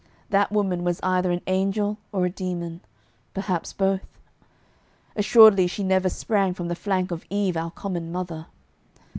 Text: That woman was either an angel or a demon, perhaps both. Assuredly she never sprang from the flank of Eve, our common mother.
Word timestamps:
That 0.31 0.51
woman 0.51 0.83
was 0.83 0.99
either 1.03 1.29
an 1.29 1.41
angel 1.45 1.99
or 2.11 2.25
a 2.25 2.29
demon, 2.31 2.81
perhaps 3.35 3.71
both. 3.71 4.01
Assuredly 5.15 5.67
she 5.67 5.83
never 5.83 6.09
sprang 6.09 6.55
from 6.55 6.69
the 6.69 6.75
flank 6.75 7.11
of 7.11 7.23
Eve, 7.29 7.55
our 7.55 7.69
common 7.69 8.11
mother. 8.11 8.47